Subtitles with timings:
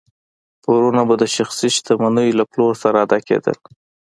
[0.63, 3.57] پورونه به د شخصي شتمنیو له پلور سره ادا کېدل.